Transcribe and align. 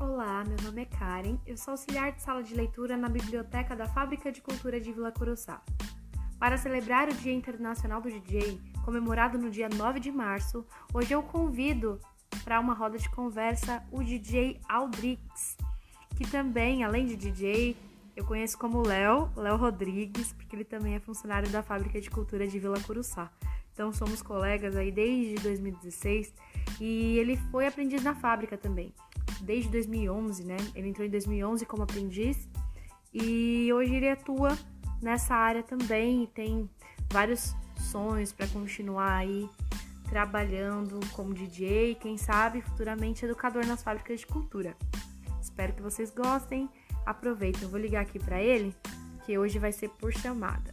Olá, 0.00 0.44
meu 0.44 0.56
nome 0.62 0.82
é 0.82 0.84
Karen, 0.84 1.38
eu 1.46 1.56
sou 1.56 1.72
auxiliar 1.72 2.12
de 2.12 2.22
sala 2.22 2.42
de 2.42 2.54
leitura 2.54 2.96
na 2.96 3.08
Biblioteca 3.08 3.74
da 3.76 3.86
Fábrica 3.86 4.32
de 4.32 4.40
Cultura 4.40 4.80
de 4.80 4.92
Vila 4.92 5.12
Curuçá. 5.12 5.62
Para 6.38 6.58
celebrar 6.58 7.08
o 7.08 7.14
Dia 7.14 7.32
Internacional 7.32 8.00
do 8.00 8.10
DJ, 8.10 8.60
comemorado 8.84 9.38
no 9.38 9.48
dia 9.48 9.68
9 9.68 10.00
de 10.00 10.10
março, 10.10 10.66
hoje 10.92 11.12
eu 11.12 11.22
convido 11.22 12.00
para 12.42 12.58
uma 12.58 12.74
roda 12.74 12.98
de 12.98 13.08
conversa 13.10 13.82
o 13.92 14.02
DJ 14.02 14.60
Aldrix, 14.68 15.56
que 16.16 16.28
também, 16.28 16.82
além 16.82 17.06
de 17.06 17.16
DJ, 17.16 17.76
eu 18.14 18.24
conheço 18.24 18.58
como 18.58 18.86
Léo, 18.86 19.30
Léo 19.36 19.56
Rodrigues, 19.56 20.32
porque 20.32 20.54
ele 20.54 20.64
também 20.64 20.94
é 20.94 21.00
funcionário 21.00 21.48
da 21.50 21.62
Fábrica 21.62 22.00
de 22.00 22.10
Cultura 22.10 22.46
de 22.46 22.58
Vila 22.58 22.80
Curuçá. 22.80 23.30
Então 23.72 23.92
somos 23.92 24.20
colegas 24.20 24.76
aí 24.76 24.92
desde 24.92 25.34
2016 25.42 26.34
e 26.80 27.18
ele 27.18 27.36
foi 27.50 27.66
aprendiz 27.66 28.02
na 28.02 28.14
fábrica 28.14 28.58
também, 28.58 28.92
desde 29.40 29.70
2011, 29.70 30.44
né? 30.44 30.56
Ele 30.74 30.88
entrou 30.88 31.06
em 31.06 31.10
2011 31.10 31.64
como 31.64 31.82
aprendiz 31.82 32.48
e 33.14 33.72
hoje 33.72 33.94
ele 33.94 34.10
atua 34.10 34.58
nessa 35.00 35.34
área 35.34 35.62
também 35.62 36.24
e 36.24 36.26
tem 36.26 36.68
vários 37.10 37.54
sonhos 37.78 38.30
para 38.30 38.46
continuar 38.48 39.16
aí 39.16 39.48
trabalhando 40.08 41.00
como 41.12 41.32
DJ, 41.32 41.94
quem 41.94 42.18
sabe 42.18 42.60
futuramente 42.60 43.24
educador 43.24 43.66
nas 43.66 43.82
fábricas 43.82 44.20
de 44.20 44.26
cultura. 44.26 44.76
Espero 45.40 45.72
que 45.72 45.80
vocês 45.80 46.10
gostem. 46.10 46.68
Aproveitem, 47.04 47.62
eu 47.62 47.68
vou 47.68 47.80
ligar 47.80 48.02
aqui 48.02 48.18
para 48.18 48.40
ele, 48.40 48.74
que 49.24 49.38
hoje 49.38 49.58
vai 49.58 49.72
ser 49.72 49.88
por 49.90 50.12
chamada. 50.12 50.72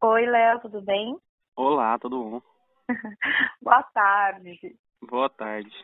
Oi, 0.00 0.24
Léo, 0.26 0.60
tudo 0.60 0.80
bem? 0.82 1.18
Olá, 1.56 1.98
tudo 1.98 2.22
bom? 2.22 2.42
Boa 3.62 3.82
tarde. 3.94 4.76
Boa 5.00 5.30
tarde. 5.30 5.74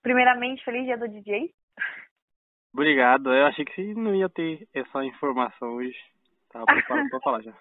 Primeiramente, 0.00 0.64
feliz 0.64 0.84
dia 0.84 0.96
do 0.96 1.08
DJ. 1.08 1.52
Obrigado. 2.72 3.34
Eu 3.34 3.46
achei 3.46 3.64
que 3.64 3.94
não 3.94 4.14
ia 4.14 4.28
ter 4.28 4.68
essa 4.72 5.04
informação 5.04 5.74
hoje. 5.74 5.98
Tava 6.50 6.66
preparado 6.66 7.10
pra 7.10 7.20
falar 7.20 7.42
já. 7.42 7.52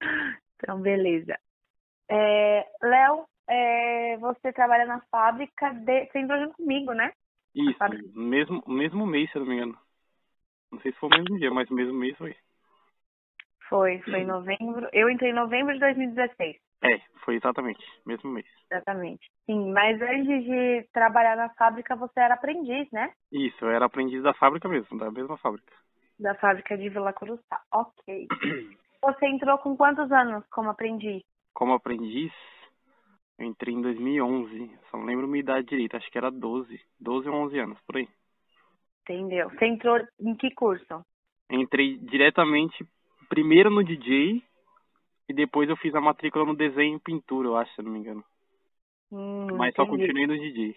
Então, 0.60 0.80
beleza. 0.80 1.38
É, 2.10 2.68
Léo, 2.82 3.28
é, 3.46 4.16
você 4.16 4.52
trabalha 4.52 4.86
na 4.86 5.00
fábrica 5.02 5.70
de. 5.70 6.06
Você 6.06 6.18
entrou 6.18 6.40
junto 6.40 6.56
comigo, 6.56 6.92
né? 6.92 7.12
Isso, 7.54 7.78
mesmo, 8.12 8.60
mesmo 8.66 9.06
mês, 9.06 9.30
se 9.30 9.38
eu 9.38 9.42
não 9.42 9.48
me 9.48 9.54
engano. 9.54 9.78
Não 10.72 10.80
sei 10.80 10.90
se 10.90 10.98
foi 10.98 11.10
o 11.10 11.16
mesmo 11.16 11.38
dia, 11.38 11.50
mas 11.52 11.70
mesmo 11.70 11.94
mês 11.94 12.18
foi. 12.18 12.36
Foi, 13.68 13.98
foi 14.00 14.20
em 14.20 14.26
novembro. 14.26 14.88
Eu 14.92 15.10
entrei 15.10 15.30
em 15.30 15.34
novembro 15.34 15.74
de 15.74 15.80
2016. 15.80 16.56
É, 16.82 17.00
foi 17.24 17.36
exatamente, 17.36 17.84
mesmo 18.06 18.30
mês. 18.30 18.46
Exatamente. 18.70 19.28
Sim, 19.46 19.72
mas 19.72 20.00
antes 20.00 20.44
de 20.44 20.88
trabalhar 20.92 21.36
na 21.36 21.48
fábrica, 21.50 21.96
você 21.96 22.20
era 22.20 22.34
aprendiz, 22.34 22.90
né? 22.92 23.12
Isso, 23.32 23.64
eu 23.64 23.70
era 23.70 23.86
aprendiz 23.86 24.22
da 24.22 24.32
fábrica 24.32 24.68
mesmo, 24.68 24.96
da 24.96 25.10
mesma 25.10 25.36
fábrica. 25.38 25.72
Da 26.18 26.34
fábrica 26.36 26.76
de 26.78 26.88
Vila 26.88 27.12
Cruzá. 27.12 27.60
Ok. 27.72 28.26
Você 29.00 29.26
entrou 29.26 29.56
com 29.58 29.76
quantos 29.76 30.10
anos 30.10 30.44
como 30.50 30.70
aprendiz? 30.70 31.22
Como 31.54 31.72
aprendiz, 31.72 32.32
eu 33.38 33.46
entrei 33.46 33.74
em 33.74 33.80
2011. 33.80 34.76
Só 34.90 34.98
não 34.98 35.04
lembro 35.04 35.28
minha 35.28 35.40
idade 35.40 35.68
direita, 35.68 35.96
acho 35.96 36.10
que 36.10 36.18
era 36.18 36.30
12. 36.30 36.80
12 36.98 37.28
ou 37.28 37.34
11 37.34 37.58
anos, 37.60 37.80
por 37.86 37.96
aí. 37.96 38.08
Entendeu. 39.02 39.48
Você 39.50 39.66
entrou 39.66 39.98
em 40.20 40.34
que 40.34 40.52
curso? 40.52 41.04
Entrei 41.48 41.96
diretamente 41.98 42.84
primeiro 43.28 43.70
no 43.70 43.84
DJ 43.84 44.42
e 45.28 45.34
depois 45.34 45.68
eu 45.68 45.76
fiz 45.76 45.94
a 45.94 46.00
matrícula 46.00 46.44
no 46.44 46.56
desenho 46.56 46.96
e 46.96 47.00
pintura, 47.00 47.48
eu 47.48 47.56
acho, 47.56 47.74
se 47.74 47.82
não 47.82 47.92
me 47.92 47.98
engano. 47.98 48.24
Hum, 49.12 49.46
Mas 49.56 49.74
só 49.74 49.86
continuei 49.86 50.26
no 50.26 50.38
DJ. 50.38 50.76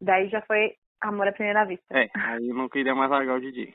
Daí 0.00 0.28
já 0.28 0.42
foi 0.42 0.74
amor 1.00 1.28
à 1.28 1.32
primeira 1.32 1.64
vista. 1.64 1.84
É, 1.90 2.10
aí 2.14 2.48
eu 2.48 2.54
não 2.54 2.68
queria 2.68 2.94
mais 2.94 3.10
largar 3.10 3.36
o 3.36 3.40
DJ. 3.40 3.74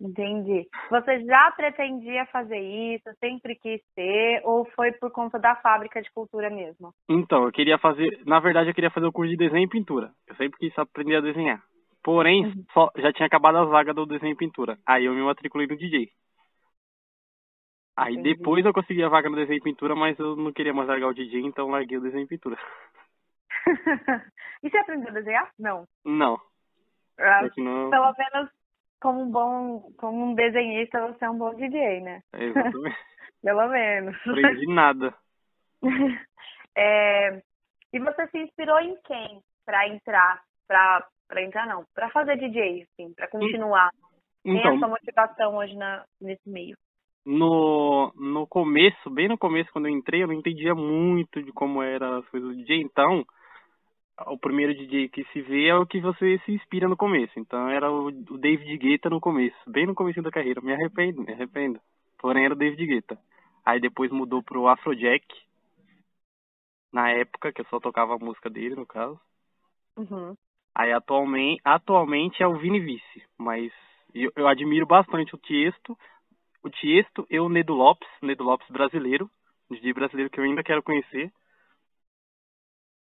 Entendi. 0.00 0.68
Você 0.90 1.24
já 1.24 1.52
pretendia 1.52 2.26
fazer 2.26 2.58
isso, 2.58 3.08
sempre 3.20 3.54
quis 3.54 3.80
ser, 3.94 4.40
ou 4.44 4.64
foi 4.74 4.90
por 4.92 5.12
conta 5.12 5.38
da 5.38 5.54
fábrica 5.56 6.02
de 6.02 6.10
cultura 6.10 6.50
mesmo? 6.50 6.92
Então, 7.08 7.44
eu 7.44 7.52
queria 7.52 7.78
fazer, 7.78 8.20
na 8.26 8.40
verdade 8.40 8.68
eu 8.68 8.74
queria 8.74 8.90
fazer 8.90 9.06
o 9.06 9.12
curso 9.12 9.30
de 9.30 9.36
desenho 9.36 9.64
e 9.64 9.68
pintura. 9.68 10.10
Eu 10.26 10.34
sempre 10.34 10.58
quis 10.58 10.76
aprender 10.76 11.16
a 11.16 11.20
desenhar. 11.20 11.62
Porém, 12.02 12.46
uhum. 12.46 12.64
só, 12.72 12.90
já 12.96 13.12
tinha 13.12 13.26
acabado 13.26 13.58
as 13.58 13.68
vagas 13.68 13.94
do 13.94 14.06
desenho 14.06 14.32
e 14.32 14.36
pintura. 14.36 14.78
Aí 14.86 15.04
eu 15.04 15.14
me 15.14 15.22
matriculei 15.22 15.66
no 15.66 15.76
DJ. 15.76 16.10
Aí 17.96 18.14
Entendi. 18.14 18.34
depois 18.36 18.64
eu 18.64 18.72
consegui 18.72 19.02
a 19.02 19.08
vaga 19.08 19.28
no 19.28 19.36
desenho 19.36 19.58
e 19.58 19.62
pintura, 19.62 19.94
mas 19.94 20.18
eu 20.18 20.34
não 20.34 20.52
queria 20.52 20.72
mais 20.72 20.88
largar 20.88 21.08
o 21.08 21.14
DJ, 21.14 21.42
então 21.42 21.68
larguei 21.68 21.98
o 21.98 22.00
desenho 22.00 22.24
e 22.24 22.26
pintura. 22.26 22.56
e 24.62 24.70
você 24.70 24.78
aprendeu 24.78 25.10
a 25.10 25.12
desenhar? 25.12 25.50
Não. 25.58 25.86
Não. 26.04 26.40
Ah, 27.18 27.42
não... 27.58 27.90
Pelo 27.90 28.14
menos 28.18 28.50
como 29.00 29.22
um 29.22 29.30
bom, 29.30 29.92
como 29.98 30.24
um 30.24 30.34
desenhista, 30.34 31.06
você 31.08 31.24
é 31.24 31.30
um 31.30 31.36
bom 31.36 31.54
DJ, 31.54 32.00
né? 32.00 32.22
É, 32.32 32.44
exatamente. 32.44 32.96
pelo 33.42 33.68
menos. 33.68 34.16
Aprendi 34.26 34.74
nada. 34.74 35.14
é... 36.76 37.42
E 37.92 37.98
você 37.98 38.26
se 38.28 38.38
inspirou 38.38 38.80
em 38.80 38.96
quem 39.02 39.42
para 39.66 39.86
entrar, 39.88 40.42
para 40.66 41.06
para 41.28 41.42
entrar 41.42 41.66
não, 41.66 41.84
para 41.94 42.10
fazer 42.10 42.36
DJ, 42.36 42.82
assim, 42.82 43.12
para 43.14 43.28
continuar. 43.28 43.90
Então, 44.44 44.62
Tem 44.62 44.76
a 44.76 44.78
sua 44.78 44.88
motivação 44.88 45.56
hoje 45.56 45.74
na, 45.76 46.04
nesse 46.20 46.48
meio? 46.48 46.76
No, 47.24 48.12
no 48.16 48.46
começo, 48.46 49.08
bem 49.08 49.28
no 49.28 49.38
começo, 49.38 49.72
quando 49.72 49.86
eu 49.86 49.92
entrei, 49.92 50.22
eu 50.22 50.26
não 50.26 50.34
entendia 50.34 50.74
muito 50.74 51.40
de 51.42 51.52
como 51.52 51.80
era 51.80 52.18
as 52.18 52.28
coisas 52.28 52.50
do 52.50 52.56
DJ, 52.56 52.82
então 52.82 53.24
o 54.26 54.38
primeiro 54.38 54.74
DJ 54.74 55.08
que 55.08 55.24
se 55.32 55.40
vê 55.40 55.68
é 55.68 55.74
o 55.74 55.86
que 55.86 56.00
você 56.00 56.38
se 56.44 56.52
inspira 56.52 56.88
no 56.88 56.96
começo. 56.96 57.32
Então 57.38 57.68
era 57.68 57.90
o, 57.90 58.08
o 58.08 58.38
David 58.38 58.76
Guetta 58.76 59.08
no 59.08 59.20
começo, 59.20 59.56
bem 59.66 59.86
no 59.86 59.94
começo 59.94 60.20
da 60.22 60.30
carreira. 60.30 60.60
Me 60.60 60.72
arrependo, 60.72 61.22
me 61.22 61.32
arrependo. 61.32 61.80
Porém 62.18 62.44
era 62.44 62.54
o 62.54 62.56
David 62.56 62.86
Guetta. 62.86 63.18
Aí 63.64 63.80
depois 63.80 64.10
mudou 64.10 64.42
pro 64.42 64.68
Afrojack. 64.68 65.24
Na 66.92 67.10
época 67.10 67.52
que 67.52 67.62
eu 67.62 67.66
só 67.66 67.80
tocava 67.80 68.14
a 68.14 68.18
música 68.18 68.50
dele, 68.50 68.74
no 68.74 68.86
caso. 68.86 69.18
Uhum. 69.96 70.36
Aí 70.74 70.92
atualmente, 70.92 71.60
atualmente 71.64 72.42
é 72.42 72.46
o 72.46 72.56
Vini 72.56 72.80
Vice, 72.80 73.22
mas 73.36 73.72
eu, 74.14 74.32
eu 74.34 74.48
admiro 74.48 74.86
bastante 74.86 75.34
o 75.34 75.38
Tiesto, 75.38 75.98
o 76.62 76.70
Tiesto 76.70 77.26
e 77.28 77.38
o 77.38 77.48
Nedo 77.48 77.74
Lopes, 77.74 78.08
Nedo 78.22 78.44
Lopes 78.44 78.68
brasileiro, 78.68 79.30
DJ 79.70 79.92
brasileiro 79.92 80.30
que 80.30 80.40
eu 80.40 80.44
ainda 80.44 80.62
quero 80.62 80.82
conhecer. 80.82 81.32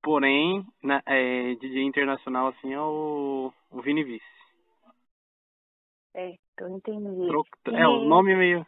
Porém, 0.02 0.66
na, 0.82 1.02
é, 1.06 1.56
DJ 1.56 1.84
internacional 1.84 2.48
assim 2.48 2.74
é 2.74 2.82
o, 2.82 3.54
o 3.72 3.82
Vini 3.82 4.04
Vice. 4.04 4.26
É, 6.16 6.36
eu 6.60 6.70
entendi. 6.70 7.30
É, 7.74 7.88
o 7.88 8.04
nome 8.04 8.34
é 8.34 8.36
meio 8.36 8.68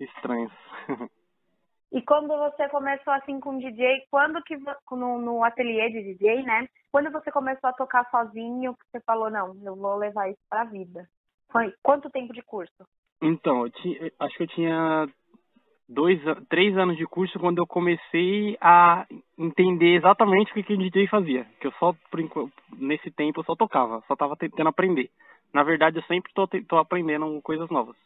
estranho. 0.00 0.50
E 1.92 2.00
quando 2.00 2.28
você 2.28 2.66
começou 2.70 3.12
assim 3.12 3.38
com 3.38 3.58
DJ, 3.58 4.06
quando 4.10 4.42
que 4.42 4.56
no, 4.90 5.18
no 5.18 5.44
ateliê 5.44 5.90
de 5.90 6.14
DJ, 6.14 6.42
né? 6.42 6.66
Quando 6.90 7.10
você 7.12 7.30
começou 7.30 7.68
a 7.68 7.74
tocar 7.74 8.08
sozinho, 8.10 8.74
você 8.90 8.98
falou 9.04 9.30
não, 9.30 9.54
eu 9.62 9.76
vou 9.76 9.96
levar 9.96 10.30
isso 10.30 10.40
para 10.48 10.62
a 10.62 10.64
vida. 10.64 11.06
Foi 11.50 11.70
quanto 11.82 12.10
tempo 12.10 12.32
de 12.32 12.40
curso? 12.42 12.72
Então, 13.20 13.66
eu 13.66 14.10
acho 14.20 14.36
que 14.38 14.42
eu 14.42 14.48
tinha 14.48 15.06
dois, 15.86 16.18
três 16.48 16.76
anos 16.78 16.96
de 16.96 17.06
curso 17.06 17.38
quando 17.38 17.58
eu 17.58 17.66
comecei 17.66 18.56
a 18.58 19.06
entender 19.38 19.94
exatamente 19.96 20.50
o 20.50 20.54
que, 20.54 20.62
que 20.62 20.72
o 20.72 20.78
DJ 20.78 21.06
fazia. 21.08 21.44
Que 21.60 21.66
eu 21.66 21.72
só, 21.72 21.94
nesse 22.78 23.10
tempo, 23.10 23.40
eu 23.40 23.44
só 23.44 23.54
tocava, 23.54 24.02
só 24.08 24.16
tava 24.16 24.34
tentando 24.34 24.68
aprender. 24.68 25.10
Na 25.52 25.62
verdade, 25.62 25.98
eu 25.98 26.02
sempre 26.04 26.32
tô 26.66 26.78
aprendendo 26.78 27.40
coisas 27.42 27.68
novas. 27.68 27.96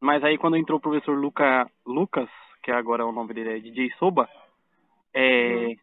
Mas 0.00 0.24
aí, 0.24 0.38
quando 0.38 0.56
entrou 0.56 0.78
o 0.78 0.80
professor 0.80 1.16
Luca, 1.16 1.70
Lucas, 1.86 2.28
que 2.66 2.72
agora 2.72 3.06
o 3.06 3.12
nome 3.12 3.32
dele 3.32 3.58
é 3.58 3.60
DJ 3.60 3.92
Soba, 3.92 4.28
é, 5.14 5.54
uhum. 5.54 5.76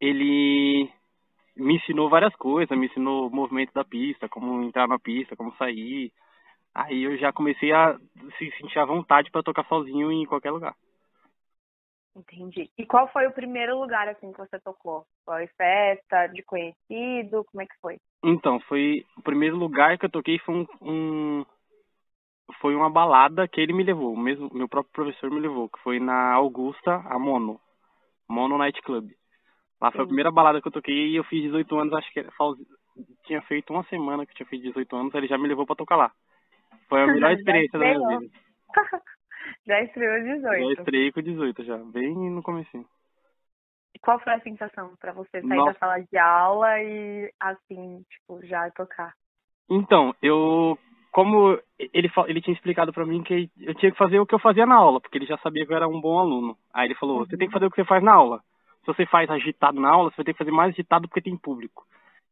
ele 0.00 0.88
me 1.56 1.74
ensinou 1.74 2.08
várias 2.08 2.32
coisas, 2.36 2.78
me 2.78 2.86
ensinou 2.86 3.26
o 3.26 3.34
movimento 3.34 3.72
da 3.72 3.84
pista, 3.84 4.28
como 4.28 4.62
entrar 4.62 4.86
na 4.86 5.00
pista, 5.00 5.34
como 5.34 5.52
sair. 5.56 6.12
Aí 6.72 7.02
eu 7.02 7.18
já 7.18 7.32
comecei 7.32 7.72
a 7.72 7.98
se 8.38 8.50
sentir 8.52 8.78
à 8.78 8.84
vontade 8.84 9.32
para 9.32 9.42
tocar 9.42 9.66
sozinho 9.66 10.12
em 10.12 10.24
qualquer 10.26 10.52
lugar. 10.52 10.76
Entendi. 12.14 12.70
E 12.78 12.86
qual 12.86 13.08
foi 13.08 13.26
o 13.26 13.32
primeiro 13.32 13.76
lugar 13.76 14.08
assim 14.08 14.30
que 14.30 14.38
você 14.38 14.60
tocou? 14.60 15.04
Foi 15.24 15.48
festa 15.48 16.28
de 16.28 16.44
conhecido? 16.44 17.44
Como 17.50 17.62
é 17.62 17.66
que 17.66 17.74
foi? 17.82 17.98
Então, 18.22 18.60
foi 18.60 19.04
o 19.18 19.22
primeiro 19.22 19.56
lugar 19.56 19.98
que 19.98 20.06
eu 20.06 20.10
toquei 20.10 20.38
foi 20.38 20.54
um, 20.54 20.66
um 20.80 21.46
foi 22.60 22.74
uma 22.74 22.90
balada 22.90 23.46
que 23.48 23.60
ele 23.60 23.72
me 23.72 23.82
levou, 23.82 24.16
mesmo 24.16 24.50
meu 24.52 24.68
próprio 24.68 24.92
professor 24.92 25.30
me 25.30 25.40
levou, 25.40 25.68
que 25.68 25.78
foi 25.80 26.00
na 26.00 26.32
Augusta, 26.32 27.02
a 27.06 27.18
Mono, 27.18 27.60
Mono 28.28 28.58
Night 28.58 28.80
Club. 28.82 29.10
Lá 29.80 29.90
foi 29.90 30.02
a 30.02 30.06
primeira 30.06 30.30
balada 30.30 30.60
que 30.60 30.68
eu 30.68 30.72
toquei 30.72 31.08
e 31.08 31.16
eu 31.16 31.24
fiz 31.24 31.42
18 31.42 31.78
anos, 31.78 31.94
acho 31.94 32.12
que 32.12 32.20
era, 32.20 32.30
tinha 33.24 33.40
feito 33.42 33.72
uma 33.72 33.84
semana 33.84 34.26
que 34.26 34.32
eu 34.32 34.36
tinha 34.36 34.46
feito 34.46 34.62
18 34.62 34.96
anos, 34.96 35.14
ele 35.14 35.26
já 35.26 35.38
me 35.38 35.48
levou 35.48 35.66
para 35.66 35.76
tocar 35.76 35.96
lá. 35.96 36.12
Foi 36.88 37.02
a 37.02 37.06
melhor 37.08 37.32
experiência 37.32 37.78
da 37.78 37.84
minha 37.86 38.18
vida. 38.18 38.32
Já 39.66 39.82
estreou 39.82 40.22
18. 40.22 40.42
Já 40.42 40.80
estreiei 40.80 41.12
com 41.12 41.22
18 41.22 41.64
já, 41.64 41.76
bem 41.78 42.14
no 42.14 42.42
comecinho. 42.42 42.86
E 43.94 43.98
qual 43.98 44.18
foi 44.20 44.32
a 44.32 44.40
sensação 44.40 44.94
para 44.96 45.12
você 45.12 45.40
sair 45.40 45.56
Nossa. 45.56 45.72
da 45.72 45.78
sala 45.78 45.98
de 46.00 46.18
aula 46.18 46.80
e 46.80 47.32
assim, 47.38 48.04
tipo, 48.08 48.44
já 48.46 48.70
tocar? 48.70 49.14
Então, 49.68 50.14
eu 50.22 50.78
como 51.10 51.58
ele 51.78 52.10
ele 52.26 52.40
tinha 52.40 52.54
explicado 52.54 52.92
para 52.92 53.06
mim 53.06 53.22
que 53.22 53.50
eu 53.60 53.74
tinha 53.74 53.90
que 53.90 53.98
fazer 53.98 54.20
o 54.20 54.26
que 54.26 54.34
eu 54.34 54.38
fazia 54.38 54.66
na 54.66 54.76
aula, 54.76 55.00
porque 55.00 55.18
ele 55.18 55.26
já 55.26 55.36
sabia 55.38 55.66
que 55.66 55.72
eu 55.72 55.76
era 55.76 55.88
um 55.88 56.00
bom 56.00 56.18
aluno. 56.18 56.56
Aí 56.72 56.86
ele 56.86 56.94
falou: 56.94 57.18
"Você 57.18 57.36
tem 57.36 57.48
que 57.48 57.52
fazer 57.52 57.66
o 57.66 57.70
que 57.70 57.76
você 57.76 57.84
faz 57.84 58.02
na 58.02 58.14
aula. 58.14 58.40
Se 58.80 58.86
você 58.86 59.06
faz 59.06 59.28
agitado 59.30 59.80
na 59.80 59.90
aula, 59.90 60.10
você 60.10 60.16
vai 60.16 60.24
ter 60.26 60.32
que 60.32 60.38
fazer 60.38 60.52
mais 60.52 60.72
agitado 60.72 61.08
porque 61.08 61.20
tem 61.20 61.36
público. 61.36 61.84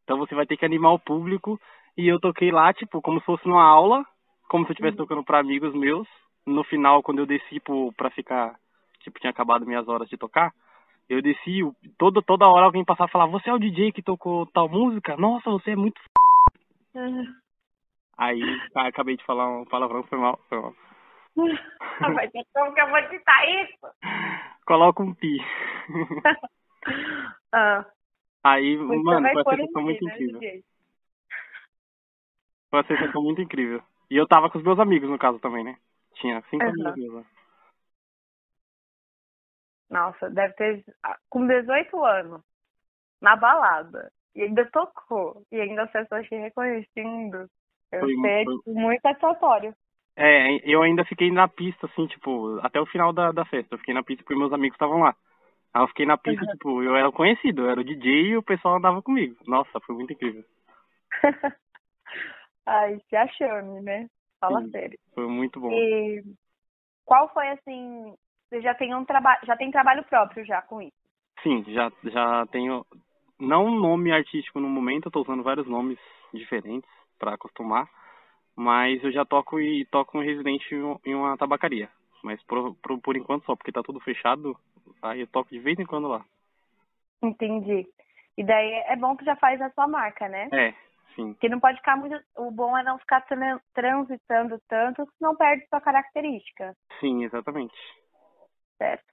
Então 0.05 0.19
você 0.19 0.35
vai 0.35 0.47
ter 0.47 0.57
que 0.57 0.65
animar 0.65 0.93
o 0.93 0.99
público". 0.99 1.61
E 1.97 2.07
eu 2.07 2.21
toquei 2.21 2.53
lá, 2.53 2.73
tipo, 2.73 3.03
como 3.03 3.19
se 3.19 3.27
fosse 3.27 3.49
numa 3.49 3.65
aula, 3.65 4.05
como 4.49 4.65
se 4.65 4.71
eu 4.71 4.75
estivesse 4.75 4.97
uhum. 4.97 5.05
tocando 5.05 5.25
para 5.25 5.41
amigos 5.41 5.75
meus 5.75 6.07
no 6.47 6.65
final, 6.65 7.03
quando 7.03 7.19
eu 7.19 7.27
desci 7.27 7.61
pro, 7.61 7.93
pra 7.93 8.09
ficar, 8.11 8.55
tipo, 9.01 9.19
tinha 9.21 9.31
acabado 9.31 9.67
minhas 9.67 9.87
horas 9.89 10.09
de 10.09 10.17
tocar, 10.17 10.53
eu 11.09 11.23
desci, 11.23 11.61
toda, 11.99 12.23
toda 12.23 12.49
hora 12.49 12.67
alguém 12.67 12.85
passava 12.85 13.09
e 13.09 13.13
falava, 13.13 13.33
você 13.33 13.51
é 13.51 13.53
o 13.53 13.59
DJ 13.59 13.93
que 13.93 14.03
tocou 14.03 14.47
tal 14.47 14.69
música? 14.69 15.17
Nossa, 15.17 15.51
você 15.51 15.73
é 15.73 15.77
muito 15.77 15.99
f... 15.99 16.09
Uhum. 16.95 17.25
Aí, 18.19 18.43
tá, 18.71 18.89
acabei 18.89 19.17
de 19.17 19.25
falar 19.25 19.49
um 19.49 19.65
palavrão, 19.65 20.03
foi 20.03 20.19
mal, 20.19 20.39
foi 20.49 20.61
mal. 20.61 20.75
Mas 22.01 22.31
como 22.53 22.75
que 22.75 22.81
eu 22.81 22.91
vou 22.91 23.09
citar 23.09 23.49
isso? 23.49 23.87
Coloca 24.67 25.03
um 25.03 25.15
pi. 25.15 25.39
ah. 27.53 27.87
Aí, 28.43 28.77
mano, 28.77 29.05
foi 29.05 29.33
uma 29.33 29.45
sensação 29.45 29.83
muito 29.83 30.05
né, 30.05 30.15
incrível. 30.15 30.41
Foi 32.71 32.81
uma 32.81 32.87
sensação 32.87 33.23
muito 33.23 33.41
incrível. 33.41 33.83
E 34.11 34.17
eu 34.17 34.27
tava 34.27 34.51
com 34.51 34.59
os 34.59 34.65
meus 34.65 34.79
amigos, 34.79 35.09
no 35.09 35.19
caso, 35.19 35.39
também, 35.39 35.63
né? 35.63 35.77
Tinha 36.15 36.43
cinco 36.51 36.65
uhum. 36.65 36.89
amigos 36.89 37.15
lá. 37.15 37.25
Nossa, 39.91 40.29
deve 40.29 40.55
ter. 40.55 40.85
Ah, 41.03 41.19
com 41.31 41.47
18 41.47 42.05
anos, 42.05 42.43
na 43.21 43.37
balada, 43.37 44.13
e 44.35 44.43
ainda 44.43 44.69
tocou, 44.71 45.47
e 45.51 45.61
ainda 45.61 45.85
as 45.85 45.91
pessoas 45.91 46.27
te 46.27 46.35
reconhecendo. 46.35 47.49
Eu 47.93 48.01
foi, 48.01 48.15
sei, 48.15 48.45
foi... 48.45 48.75
muito 48.75 49.01
satisfatório. 49.01 49.75
É, 50.17 50.59
eu 50.69 50.83
ainda 50.83 51.05
fiquei 51.05 51.31
na 51.31 51.47
pista, 51.47 51.87
assim, 51.87 52.07
tipo, 52.09 52.59
até 52.61 52.81
o 52.81 52.87
final 52.87 53.13
da, 53.13 53.31
da 53.31 53.45
festa. 53.45 53.75
Eu 53.75 53.79
fiquei 53.79 53.95
na 53.95 54.03
pista 54.03 54.25
porque 54.25 54.39
meus 54.39 54.53
amigos 54.53 54.75
estavam 54.75 54.99
lá. 54.99 55.15
Aí 55.73 55.83
eu 55.83 55.89
fiquei 55.89 56.07
na 56.07 56.19
pista, 56.19 56.45
uhum. 56.45 56.51
tipo, 56.51 56.83
eu 56.83 56.97
era 56.97 57.13
conhecido, 57.13 57.63
eu 57.63 57.71
era 57.71 57.81
o 57.81 57.85
DJ 57.85 58.31
e 58.31 58.37
o 58.37 58.43
pessoal 58.43 58.77
andava 58.77 59.01
comigo. 59.01 59.37
Nossa, 59.47 59.79
foi 59.81 59.95
muito 59.95 60.13
incrível. 60.13 60.45
Ai, 62.67 63.01
se 63.09 63.17
achando, 63.17 63.81
né? 63.81 64.09
Fala 64.41 64.61
Sim, 64.63 64.71
sério. 64.71 64.99
Foi 65.15 65.27
muito 65.29 65.61
bom. 65.61 65.71
E 65.73 66.23
qual 67.05 67.33
foi 67.33 67.49
assim? 67.51 68.13
Você 68.49 68.61
já 68.61 68.75
tem 68.75 68.95
um 68.95 69.05
trabalho, 69.05 69.41
já 69.45 69.57
tem 69.57 69.71
trabalho 69.71 70.03
próprio 70.05 70.45
já 70.45 70.61
com 70.63 70.83
isso? 70.83 70.97
Sim, 71.43 71.65
já 71.69 71.93
já 72.05 72.47
tenho 72.47 72.85
não 73.39 73.67
um 73.67 73.79
nome 73.79 74.11
artístico 74.11 74.59
no 74.59 74.69
momento, 74.69 75.07
eu 75.07 75.13
tô 75.13 75.23
usando 75.23 75.45
vários 75.45 75.67
nomes 75.69 75.99
diferentes 76.35 76.98
para 77.19 77.35
acostumar, 77.35 77.89
mas 78.57 79.03
eu 79.03 79.13
já 79.13 79.25
toco 79.25 79.61
e 79.61 79.85
toco 79.87 80.19
um 80.19 80.23
residente 80.23 80.75
em 81.05 81.15
uma 81.15 81.37
tabacaria. 81.37 81.89
Mas 82.23 82.43
por, 82.45 82.75
por, 82.77 83.01
por 83.01 83.17
enquanto 83.17 83.45
só, 83.45 83.55
porque 83.55 83.73
tá 83.73 83.83
tudo 83.83 84.01
fechado, 84.01 84.57
aí 85.03 85.21
eu 85.21 85.27
toco 85.27 85.51
de 85.51 85.59
vez 85.59 85.79
em 85.79 85.87
quando 85.87 86.09
lá. 86.09 86.25
Entendi. 87.23 87.87
E 88.37 88.45
daí 88.45 88.73
é 88.87 88.97
bom 88.97 89.17
que 89.17 89.25
já 89.25 89.37
faz 89.37 89.61
a 89.61 89.71
sua 89.71 89.89
marca, 89.89 90.29
né? 90.29 90.49
É, 90.53 90.75
Sim. 91.19 91.35
Que 91.35 91.49
não 91.49 91.59
pode 91.59 91.79
ficar 91.79 91.97
muito. 91.97 92.17
O 92.37 92.51
bom 92.53 92.79
é 92.79 92.85
não 92.85 92.97
ficar 92.97 93.27
transitando 93.75 94.61
tanto, 94.69 95.05
senão 95.19 95.35
perde 95.35 95.67
sua 95.67 95.81
característica. 95.81 96.77
Sim, 97.01 97.25
exatamente. 97.25 97.75
Certo. 98.77 99.05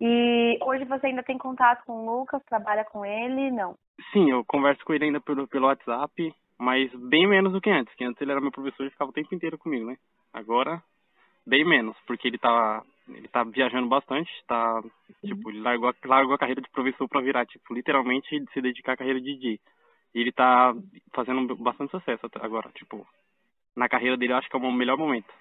E 0.00 0.58
hoje 0.62 0.86
você 0.86 1.08
ainda 1.08 1.22
tem 1.22 1.36
contato 1.36 1.84
com 1.84 1.92
o 1.92 2.18
Lucas, 2.18 2.42
trabalha 2.46 2.84
com 2.84 3.04
ele? 3.04 3.50
Não? 3.50 3.76
Sim, 4.10 4.30
eu 4.30 4.42
converso 4.46 4.82
com 4.86 4.94
ele 4.94 5.04
ainda 5.04 5.20
pelo, 5.20 5.46
pelo 5.46 5.66
WhatsApp, 5.66 6.34
mas 6.58 6.92
bem 6.94 7.26
menos 7.26 7.52
do 7.52 7.60
que 7.60 7.70
antes, 7.70 7.94
que 7.94 8.04
antes 8.04 8.20
ele 8.20 8.32
era 8.32 8.40
meu 8.40 8.52
professor 8.52 8.86
e 8.86 8.90
ficava 8.90 9.10
o 9.10 9.14
tempo 9.14 9.34
inteiro 9.34 9.58
comigo, 9.58 9.86
né? 9.86 9.96
Agora, 10.32 10.82
bem 11.46 11.64
menos, 11.64 11.96
porque 12.06 12.28
ele 12.28 12.38
tá, 12.38 12.82
ele 13.08 13.28
tá 13.28 13.44
viajando 13.44 13.88
bastante, 13.88 14.30
tá, 14.46 14.80
uhum. 14.80 14.90
tipo, 15.24 15.50
ele 15.50 15.60
largou, 15.60 15.92
largou 16.04 16.34
a 16.34 16.38
carreira 16.38 16.60
de 16.60 16.70
professor 16.70 17.08
para 17.08 17.20
virar, 17.20 17.46
tipo, 17.46 17.74
literalmente 17.74 18.44
se 18.52 18.60
dedicar 18.60 18.92
à 18.92 18.96
carreira 18.96 19.20
de 19.20 19.34
DJ. 19.34 19.60
E 20.14 20.20
ele 20.20 20.32
tá 20.32 20.74
fazendo 21.12 21.56
bastante 21.56 21.90
sucesso 21.90 22.26
agora, 22.40 22.70
tipo, 22.72 23.06
na 23.76 23.88
carreira 23.88 24.16
dele 24.16 24.32
eu 24.32 24.36
acho 24.36 24.48
que 24.48 24.56
é 24.56 24.58
o 24.58 24.72
melhor 24.72 24.96
momento. 24.96 25.32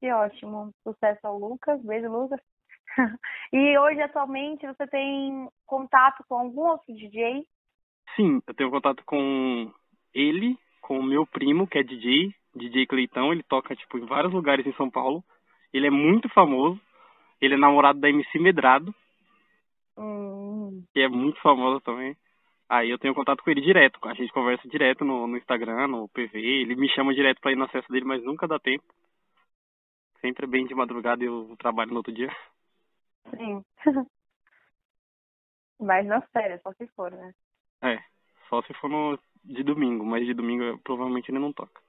Que 0.00 0.12
ótimo. 0.12 0.74
Sucesso 0.82 1.26
ao 1.26 1.38
Lucas. 1.38 1.82
Beijo, 1.82 2.10
Lucas. 2.10 2.40
e 3.52 3.78
hoje, 3.78 4.00
atualmente, 4.02 4.66
você 4.66 4.86
tem 4.86 5.48
contato 5.64 6.22
com 6.28 6.34
algum 6.36 6.68
outro 6.68 6.94
DJ? 6.94 7.46
Sim, 8.14 8.40
eu 8.46 8.54
tenho 8.54 8.70
contato 8.70 9.02
com 9.04 9.72
ele, 10.14 10.58
com 10.80 10.98
o 10.98 11.02
meu 11.02 11.26
primo, 11.26 11.66
que 11.66 11.78
é 11.78 11.82
DJ, 11.82 12.34
DJ 12.54 12.86
Cleitão. 12.86 13.32
Ele 13.32 13.42
toca, 13.42 13.74
tipo, 13.74 13.98
em 13.98 14.06
vários 14.06 14.32
lugares 14.32 14.66
em 14.66 14.72
São 14.74 14.90
Paulo. 14.90 15.22
Ele 15.72 15.86
é 15.86 15.90
muito 15.90 16.28
famoso. 16.30 16.80
Ele 17.40 17.54
é 17.54 17.58
namorado 17.58 18.00
da 18.00 18.08
MC 18.08 18.38
Medrado. 18.38 18.94
Hum. 19.98 20.84
Que 20.92 21.00
é 21.00 21.08
muito 21.08 21.40
famosa 21.40 21.80
também. 21.80 22.16
Aí 22.68 22.90
eu 22.90 22.98
tenho 22.98 23.14
contato 23.14 23.42
com 23.42 23.50
ele 23.50 23.60
direto, 23.60 23.98
a 24.02 24.14
gente 24.14 24.32
conversa 24.32 24.68
direto 24.68 25.04
no, 25.04 25.26
no 25.28 25.36
Instagram, 25.36 25.86
no 25.86 26.08
PV, 26.08 26.36
ele 26.36 26.74
me 26.74 26.88
chama 26.88 27.14
direto 27.14 27.40
pra 27.40 27.52
ir 27.52 27.56
no 27.56 27.64
acesso 27.64 27.86
dele, 27.88 28.04
mas 28.04 28.22
nunca 28.24 28.48
dá 28.48 28.58
tempo. 28.58 28.84
Sempre 30.20 30.46
é 30.46 30.48
bem 30.48 30.66
de 30.66 30.74
madrugada 30.74 31.22
e 31.22 31.26
eu 31.26 31.54
trabalho 31.58 31.90
no 31.90 31.98
outro 31.98 32.12
dia. 32.12 32.28
Sim. 33.30 33.64
mas 35.78 36.06
nas 36.06 36.28
férias, 36.32 36.60
só 36.62 36.72
se 36.72 36.88
for, 36.88 37.12
né? 37.12 37.32
É, 37.82 37.98
só 38.48 38.62
se 38.62 38.72
for 38.74 38.88
no, 38.88 39.18
de 39.44 39.62
domingo, 39.62 40.04
mas 40.04 40.24
de 40.26 40.34
domingo 40.34 40.78
provavelmente 40.82 41.30
ele 41.30 41.38
não 41.38 41.52
toca. 41.52 41.80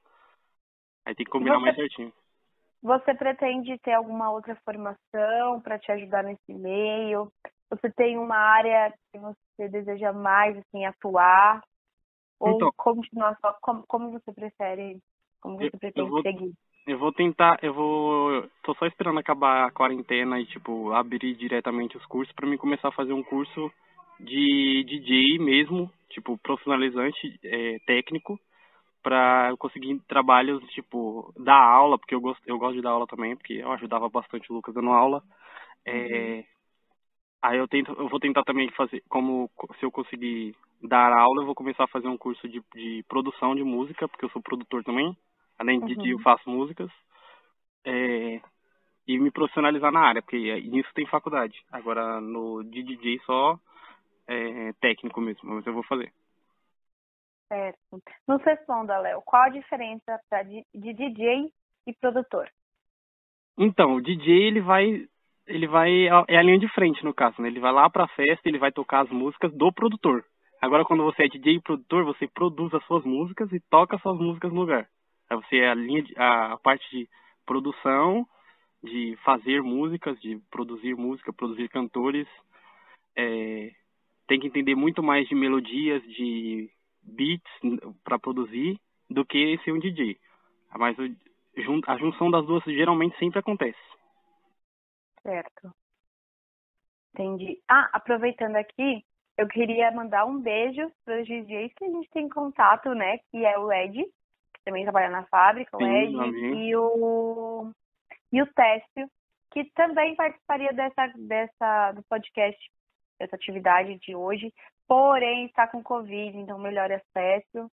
Aí 1.05 1.15
tem 1.15 1.25
que 1.25 1.31
combinar 1.31 1.55
você, 1.55 1.61
mais 1.61 1.75
certinho. 1.75 2.13
Você 2.81 3.13
pretende 3.15 3.77
ter 3.79 3.93
alguma 3.93 4.29
outra 4.29 4.55
formação 4.63 5.61
para 5.61 5.79
te 5.79 5.91
ajudar 5.91 6.23
nesse 6.23 6.53
meio? 6.53 7.31
Você 7.69 7.91
tem 7.91 8.17
uma 8.17 8.37
área 8.37 8.93
que 9.11 9.19
você 9.19 9.69
deseja 9.69 10.13
mais 10.13 10.57
assim 10.57 10.85
atuar 10.85 11.61
ou 12.39 12.55
então, 12.55 12.71
continuar 12.77 13.37
só 13.41 13.53
como, 13.61 13.83
como 13.87 14.11
você 14.11 14.31
prefere, 14.31 14.99
como 15.41 15.57
você 15.57 15.65
eu, 15.65 15.79
pretende 15.79 16.07
eu 16.07 16.09
vou, 16.09 16.21
seguir? 16.21 16.53
Eu 16.85 16.99
vou 16.99 17.11
tentar, 17.11 17.57
eu 17.61 17.73
vou, 17.73 18.47
tô 18.63 18.73
só 18.75 18.85
esperando 18.85 19.19
acabar 19.19 19.65
a 19.65 19.71
quarentena 19.71 20.39
e 20.39 20.45
tipo 20.45 20.93
abrir 20.93 21.35
diretamente 21.35 21.97
os 21.97 22.05
cursos 22.05 22.33
para 22.33 22.47
mim 22.47 22.57
começar 22.57 22.89
a 22.89 22.93
fazer 22.93 23.13
um 23.13 23.23
curso 23.23 23.71
de 24.19 24.83
DJ 24.83 25.39
mesmo, 25.39 25.91
tipo 26.09 26.37
profissionalizante, 26.37 27.39
é, 27.43 27.77
técnico, 27.85 28.39
para 29.03 29.55
conseguir 29.57 29.99
trabalhos 30.07 30.63
tipo 30.69 31.33
dar 31.37 31.61
aula, 31.61 31.97
porque 31.97 32.15
eu 32.15 32.21
gosto, 32.21 32.41
eu 32.45 32.57
gosto 32.57 32.75
de 32.75 32.81
dar 32.81 32.91
aula 32.91 33.07
também, 33.07 33.35
porque 33.35 33.53
eu 33.53 33.71
ajudava 33.71 34.09
bastante 34.09 34.51
o 34.51 34.55
Lucas 34.55 34.73
dando 34.73 34.89
aula. 34.89 35.23
É, 35.85 35.93
uhum. 35.93 36.43
Aí 37.41 37.57
eu 37.57 37.67
tento, 37.67 37.93
eu 37.93 38.09
vou 38.09 38.19
tentar 38.19 38.43
também 38.43 38.69
fazer, 38.71 39.01
como 39.07 39.49
se 39.79 39.85
eu 39.85 39.91
conseguir 39.91 40.55
dar 40.81 41.13
aula, 41.13 41.41
eu 41.41 41.45
vou 41.45 41.55
começar 41.55 41.83
a 41.85 41.87
fazer 41.87 42.07
um 42.07 42.17
curso 42.17 42.47
de, 42.49 42.61
de 42.75 43.03
produção 43.07 43.55
de 43.55 43.63
música, 43.63 44.07
porque 44.07 44.25
eu 44.25 44.29
sou 44.29 44.41
produtor 44.41 44.83
também. 44.83 45.15
Além 45.57 45.79
de 45.79 45.93
uhum. 45.97 46.07
eu 46.07 46.19
faço 46.19 46.49
músicas. 46.49 46.91
É, 47.85 48.41
e 49.07 49.17
me 49.17 49.31
profissionalizar 49.31 49.91
na 49.91 50.01
área, 50.01 50.21
porque 50.21 50.59
nisso 50.61 50.89
tem 50.93 51.05
faculdade. 51.05 51.55
Agora 51.71 52.19
no 52.19 52.63
de 52.63 52.83
DJ 52.83 53.19
só 53.25 53.57
é, 54.27 54.73
técnico 54.73 55.21
mesmo, 55.21 55.55
mas 55.55 55.65
eu 55.65 55.73
vou 55.73 55.83
fazer. 55.83 56.11
Certo. 57.47 57.79
Nos 58.27 58.43
responda, 58.43 58.97
Léo, 58.99 59.21
qual 59.21 59.43
a 59.43 59.49
diferença 59.49 60.19
pra, 60.29 60.43
de, 60.43 60.65
de 60.75 60.93
DJ 60.93 61.51
e 61.87 61.93
produtor? 61.93 62.49
Então, 63.57 63.95
o 63.95 64.01
DJ 64.01 64.47
ele 64.47 64.61
vai 64.61 65.07
ele 65.47 65.65
vai 65.65 66.07
é 66.27 66.37
a 66.37 66.43
linha 66.43 66.59
de 66.59 66.67
frente 66.73 67.03
no 67.05 67.13
caso, 67.13 67.41
né? 67.41 67.47
Ele 67.47 67.61
vai 67.61 67.71
lá 67.71 67.89
para 67.89 68.03
a 68.03 68.09
festa, 68.09 68.47
ele 68.47 68.59
vai 68.59 68.71
tocar 68.71 69.05
as 69.05 69.09
músicas 69.09 69.53
do 69.53 69.71
produtor. 69.71 70.25
Agora 70.61 70.83
quando 70.83 71.03
você 71.03 71.23
é 71.23 71.27
DJ 71.29 71.55
e 71.55 71.61
produtor, 71.61 72.03
você 72.03 72.27
produz 72.27 72.73
as 72.73 72.83
suas 72.85 73.05
músicas 73.05 73.51
e 73.53 73.59
toca 73.69 73.95
as 73.95 74.01
suas 74.01 74.19
músicas 74.19 74.51
no 74.51 74.59
lugar. 74.59 74.89
Aí 75.29 75.37
você 75.37 75.57
é 75.59 75.69
a 75.69 75.73
linha 75.73 76.03
de, 76.03 76.13
a 76.17 76.57
parte 76.57 76.85
de 76.91 77.07
produção 77.45 78.27
de 78.83 79.17
fazer 79.23 79.61
músicas, 79.63 80.19
de 80.19 80.37
produzir 80.51 80.95
música, 80.95 81.33
produzir 81.33 81.69
cantores. 81.69 82.27
É, 83.15 83.71
tem 84.27 84.39
que 84.39 84.47
entender 84.47 84.75
muito 84.75 85.01
mais 85.01 85.27
de 85.27 85.35
melodias, 85.35 86.03
de 86.03 86.69
beats 87.01 87.51
para 88.03 88.19
produzir 88.19 88.79
do 89.09 89.25
que 89.25 89.57
ser 89.63 89.71
um 89.71 89.79
DJ. 89.79 90.17
Mas 90.77 90.97
a 91.87 91.97
junção 91.97 92.29
das 92.29 92.45
duas 92.45 92.63
geralmente 92.65 93.17
sempre 93.17 93.39
acontece. 93.39 93.79
Certo. 95.21 95.73
Entendi. 97.13 97.59
Ah, 97.67 97.89
aproveitando 97.93 98.57
aqui, 98.57 99.03
eu 99.37 99.47
queria 99.47 99.91
mandar 99.91 100.25
um 100.25 100.39
beijo 100.39 100.91
para 101.03 101.21
os 101.21 101.27
DJs 101.27 101.73
que 101.75 101.85
a 101.85 101.89
gente 101.89 102.09
tem 102.11 102.29
contato, 102.29 102.93
né? 102.93 103.17
Que 103.31 103.45
é 103.45 103.57
o 103.57 103.71
Ed, 103.71 104.03
que 104.03 104.63
também 104.63 104.83
trabalha 104.83 105.09
na 105.09 105.25
fábrica, 105.25 105.77
o 105.77 105.81
Ed, 105.81 106.13
e 106.13 106.75
o, 106.75 107.71
e 108.31 108.41
o 108.41 108.47
Técio, 108.53 109.09
que 109.51 109.65
também 109.71 110.15
participaria 110.15 110.71
dessa, 110.73 111.07
dessa, 111.17 111.91
do 111.93 112.03
podcast, 112.03 112.71
dessa 113.19 113.35
atividade 113.35 113.97
de 113.99 114.15
hoje, 114.15 114.53
porém 114.87 115.45
está 115.45 115.67
com 115.67 115.83
Covid, 115.83 116.37
então 116.37 116.57
melhor 116.59 116.91
acesso. 116.91 117.71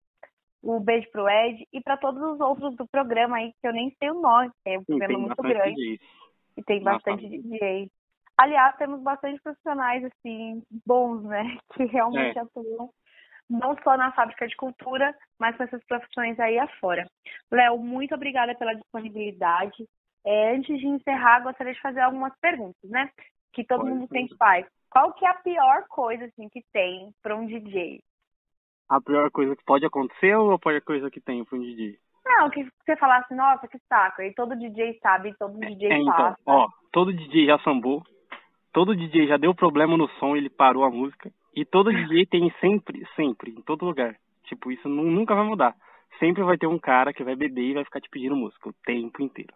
Um 0.63 0.79
beijo 0.79 1.09
pro 1.11 1.27
Ed 1.27 1.67
e 1.73 1.81
para 1.81 1.97
todos 1.97 2.21
os 2.21 2.39
outros 2.39 2.75
do 2.75 2.87
programa 2.87 3.37
aí, 3.37 3.51
que 3.61 3.67
eu 3.67 3.73
nem 3.73 3.93
sei 3.99 4.11
o 4.11 4.21
nome, 4.21 4.51
é 4.65 4.79
um 4.79 4.83
programa 4.83 5.19
muito 5.19 5.41
grande. 5.41 5.99
E 6.55 6.63
tem 6.63 6.81
bastante 6.81 7.27
DJ. 7.27 7.89
Aliás, 8.37 8.75
temos 8.77 9.01
bastante 9.01 9.41
profissionais, 9.41 10.03
assim, 10.05 10.63
bons, 10.85 11.23
né? 11.23 11.57
Que 11.75 11.85
realmente 11.85 12.37
é. 12.37 12.41
atuam 12.41 12.89
não 13.49 13.75
só 13.83 13.97
na 13.97 14.11
fábrica 14.13 14.47
de 14.47 14.55
cultura, 14.55 15.15
mas 15.39 15.55
com 15.55 15.63
essas 15.63 15.83
profissões 15.85 16.39
aí 16.39 16.57
afora. 16.57 17.07
Léo, 17.51 17.77
muito 17.77 18.15
obrigada 18.15 18.55
pela 18.55 18.73
disponibilidade. 18.73 19.85
É, 20.25 20.55
antes 20.55 20.79
de 20.79 20.87
encerrar, 20.87 21.41
gostaria 21.41 21.73
de 21.73 21.81
fazer 21.81 21.99
algumas 21.99 22.33
perguntas, 22.39 22.89
né? 22.89 23.09
Que 23.51 23.63
todo 23.63 23.85
mundo 23.85 24.07
tem 24.07 24.27
que 24.27 24.35
faz. 24.37 24.65
Qual 24.93 25.11
que 25.13 25.25
é 25.25 25.29
a 25.29 25.33
pior 25.33 25.85
coisa, 25.89 26.25
assim, 26.25 26.47
que 26.49 26.61
tem 26.71 27.11
para 27.23 27.35
um 27.35 27.47
DJ? 27.47 27.99
A 28.87 29.01
pior 29.01 29.31
coisa 29.31 29.55
que 29.55 29.65
pode 29.65 29.83
acontecer 29.83 30.35
ou 30.35 30.53
a 30.53 30.59
pior 30.59 30.79
coisa 30.81 31.09
que 31.09 31.19
tem 31.19 31.43
para 31.43 31.57
um 31.57 31.61
DJ? 31.61 31.97
Não, 32.23 32.47
que 32.51 32.63
você 32.85 32.95
falasse, 32.97 33.33
nossa, 33.33 33.67
que 33.67 33.79
saco. 33.89 34.21
E 34.21 34.31
todo 34.35 34.55
DJ 34.55 34.99
sabe, 35.01 35.35
todo 35.39 35.59
DJ 35.59 35.91
é, 35.91 35.97
então, 35.97 36.13
passa. 36.13 36.37
Ó, 36.45 36.67
todo 36.91 37.11
DJ 37.11 37.47
já 37.47 37.57
sambou, 37.59 38.03
todo 38.71 38.95
DJ 38.95 39.25
já 39.25 39.37
deu 39.37 39.55
problema 39.55 39.97
no 39.97 40.07
som, 40.19 40.35
ele 40.35 40.49
parou 40.49 40.83
a 40.83 40.91
música. 40.91 41.31
E 41.55 41.65
todo 41.65 41.91
DJ 41.91 42.27
tem 42.29 42.53
sempre, 42.61 43.03
sempre, 43.15 43.49
em 43.49 43.63
todo 43.63 43.85
lugar. 43.85 44.15
Tipo, 44.43 44.71
isso 44.71 44.87
nunca 44.87 45.33
vai 45.33 45.43
mudar. 45.43 45.75
Sempre 46.19 46.43
vai 46.43 46.55
ter 46.55 46.67
um 46.67 46.77
cara 46.77 47.11
que 47.11 47.23
vai 47.23 47.35
beber 47.35 47.63
e 47.63 47.73
vai 47.73 47.83
ficar 47.83 47.99
te 47.99 48.09
pedindo 48.11 48.35
música 48.35 48.69
o 48.69 48.75
tempo 48.85 49.23
inteiro. 49.23 49.53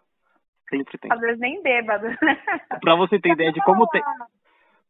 Sempre 0.68 0.98
tem. 0.98 1.12
Às 1.12 1.20
vezes 1.20 1.38
nem 1.38 1.62
bêbado. 1.62 2.08
pra 2.80 2.96
você 2.96 3.20
ter 3.20 3.32
ideia 3.32 3.52
de 3.52 3.62
como 3.62 3.86
tem. 3.88 4.02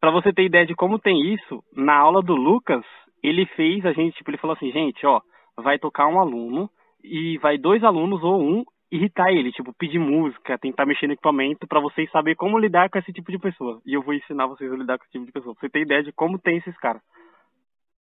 Pra 0.01 0.11
você 0.11 0.33
ter 0.33 0.45
ideia 0.45 0.65
de 0.65 0.75
como 0.75 0.99
tem 0.99 1.35
isso, 1.35 1.63
na 1.75 1.97
aula 1.97 2.23
do 2.23 2.35
Lucas, 2.35 2.85
ele 3.23 3.47
fez 3.47 3.85
a 3.85 3.93
gente, 3.93 4.17
tipo, 4.17 4.31
ele 4.31 4.39
falou 4.39 4.55
assim, 4.55 4.71
gente, 4.71 5.05
ó, 5.05 5.21
vai 5.57 5.79
tocar 5.79 6.07
um 6.07 6.21
aluno 6.21 6.71
e 7.03 7.39
vai 7.39 7.59
dois 7.59 7.83
alunos 7.83 8.23
ou 8.23 8.41
um 8.41 8.65
irritar 8.91 9.31
ele, 9.31 9.53
tipo, 9.53 9.73
pedir 9.75 9.99
música, 9.99 10.59
tentar 10.59 10.87
mexer 10.87 11.07
no 11.07 11.13
equipamento 11.13 11.67
para 11.67 11.81
vocês 11.81 12.11
saberem 12.11 12.37
como 12.37 12.59
lidar 12.59 12.89
com 12.89 12.99
esse 12.99 13.13
tipo 13.13 13.31
de 13.31 13.39
pessoa. 13.39 13.81
E 13.85 13.95
eu 13.95 14.03
vou 14.03 14.15
ensinar 14.15 14.47
vocês 14.47 14.73
a 14.73 14.77
lidar 14.77 14.99
com 14.99 15.05
esse 15.05 15.13
tipo 15.13 15.27
de 15.27 15.33
pessoa. 15.33 15.55
Você 15.59 15.69
tem 15.69 15.83
ideia 15.83 16.03
de 16.03 16.13
como 16.13 16.39
tem 16.39 16.57
esses 16.57 16.77
caras. 16.79 17.03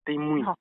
Tem 0.04 0.18
muito. 0.18 0.52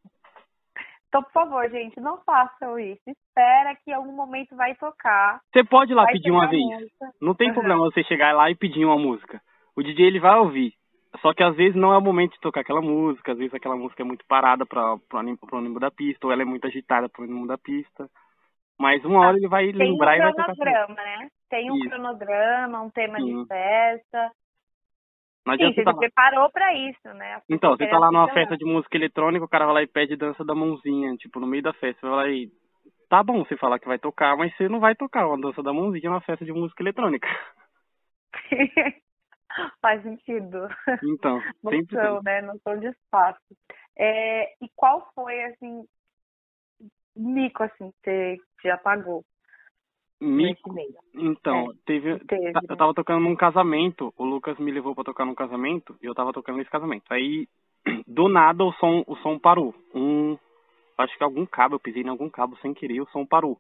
Então, 1.08 1.22
por 1.22 1.32
favor, 1.32 1.70
gente, 1.70 2.00
não 2.00 2.18
façam 2.24 2.80
isso. 2.80 3.02
Espera 3.06 3.76
que 3.76 3.92
em 3.92 3.94
algum 3.94 4.14
momento 4.14 4.56
vai 4.56 4.74
tocar. 4.76 5.42
Você 5.52 5.64
pode 5.64 5.92
ir 5.92 5.96
lá 5.96 6.06
pedir 6.08 6.32
uma 6.32 6.50
vez. 6.50 6.64
Música. 6.64 7.12
Não 7.22 7.36
tem 7.36 7.50
uhum. 7.50 7.54
problema 7.54 7.82
você 7.82 8.04
chegar 8.04 8.34
lá 8.34 8.50
e 8.50 8.56
pedir 8.56 8.86
uma 8.86 8.98
música. 8.98 9.40
O 9.76 9.84
DJ 9.84 10.08
ele 10.08 10.20
vai 10.20 10.40
ouvir. 10.40 10.74
Só 11.22 11.34
que 11.34 11.44
às 11.44 11.56
vezes 11.56 11.76
não 11.76 11.94
é 11.94 11.98
o 11.98 12.02
momento 12.02 12.34
de 12.34 12.40
tocar 12.40 12.62
aquela 12.62 12.82
música, 12.82 13.32
às 13.32 13.38
vezes 13.38 13.54
aquela 13.54 13.76
música 13.76 14.02
é 14.02 14.06
muito 14.06 14.26
parada 14.28 14.66
para 14.66 14.96
o 14.96 15.58
ânimo 15.58 15.80
da 15.80 15.92
pista, 15.92 16.26
ou 16.26 16.34
ela 16.34 16.42
é 16.42 16.46
muito 16.46 16.66
agitada 16.66 17.08
para 17.08 17.22
o 17.22 17.26
ânimo 17.26 17.48
da 17.48 17.58
pista. 17.58 18.10
Mas 18.80 19.04
uma 19.06 19.20
hora 19.20 19.38
ele 19.38 19.48
vai 19.48 19.72
Tem 19.72 19.92
lembrar 19.92 20.14
um 20.14 20.16
e 20.16 20.20
vai 20.20 20.34
tocar. 20.34 20.54
Tem 20.54 20.54
um 20.54 20.56
cronograma, 20.56 20.96
né? 20.96 21.30
Tem 21.50 21.72
um 21.72 21.76
Isso. 21.76 21.90
cronograma, 21.90 22.82
um 22.82 22.90
tema 22.90 23.18
Sim. 23.20 23.42
de 23.42 23.48
festa. 23.48 24.32
Não 25.46 25.58
Sim, 25.58 25.74
você 25.74 25.84
tá 25.84 25.94
preparou 25.94 26.50
pra 26.52 26.74
isso, 26.74 27.08
né? 27.14 27.42
Então, 27.50 27.72
você 27.72 27.86
tá 27.86 28.00
lá 28.00 28.10
numa 28.12 28.32
festa 28.34 28.58
de 28.58 28.66
música 28.66 28.96
eletrônica, 28.96 29.44
o 29.44 29.50
cara 29.50 29.66
vai 29.66 29.74
lá 29.76 29.84
e 29.84 29.88
pede 29.88 30.16
dança 30.16 30.44
da 30.44 30.56
mãozinha, 30.56 31.16
tipo, 31.18 31.40
no 31.40 31.46
meio 31.46 31.62
da 31.62 31.74
festa, 31.74 32.00
você 32.00 32.08
vai 32.08 32.16
lá 32.16 32.30
e. 32.30 32.50
Tá 33.10 33.22
bom 33.22 33.44
você 33.44 33.56
falar 33.58 33.78
que 33.78 33.88
vai 33.88 34.00
tocar, 34.00 34.36
mas 34.38 34.56
você 34.56 34.68
não 34.68 34.80
vai 34.80 34.96
tocar 34.96 35.28
uma 35.28 35.40
dança 35.40 35.62
da 35.62 35.72
mãozinha 35.72 36.10
numa 36.10 36.22
festa 36.22 36.44
de 36.44 36.52
música 36.52 36.82
eletrônica. 36.82 37.28
Faz 39.82 40.02
sentido. 40.04 40.68
Então, 41.04 41.42
sempre 41.70 41.96
Noção, 41.96 42.22
né? 42.24 42.42
Noção 42.42 42.80
de 42.80 42.88
espaço. 42.88 43.40
É, 43.98 44.54
e 44.62 44.70
qual 44.76 45.12
foi, 45.14 45.44
assim, 45.46 45.86
mico, 47.16 47.64
assim, 47.64 47.92
que 48.04 48.38
você 48.62 48.68
já 48.68 48.78
pagou? 48.78 49.24
Mico? 50.20 50.74
Então, 51.14 51.72
é, 51.72 51.74
teve, 51.86 52.20
teve. 52.26 52.48
Eu 52.48 52.54
né? 52.54 52.76
tava 52.78 52.94
tocando 52.94 53.20
num 53.20 53.36
casamento, 53.36 54.14
o 54.18 54.24
Lucas 54.24 54.58
me 54.58 54.72
levou 54.72 54.96
para 54.96 55.04
tocar 55.04 55.26
num 55.26 55.36
casamento, 55.36 55.98
e 56.02 56.06
eu 56.06 56.16
tava 56.16 56.32
tocando 56.32 56.58
nesse 56.58 56.70
casamento. 56.70 57.04
Aí, 57.10 57.48
do 58.08 58.30
nada, 58.30 58.64
o 58.64 58.72
som, 58.74 59.04
o 59.06 59.16
som 59.18 59.38
parou. 59.38 59.76
Um, 59.94 60.38
acho 60.98 61.18
que 61.18 61.24
algum 61.24 61.46
cabo, 61.46 61.76
eu 61.76 61.80
pisei 61.80 62.04
em 62.04 62.10
algum 62.10 62.30
cabo 62.30 62.58
sem 62.58 62.74
querer, 62.74 63.02
o 63.02 63.08
som 63.08 63.26
parou. 63.26 63.60